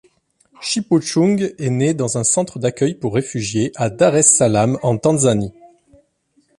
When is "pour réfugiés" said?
2.95-3.71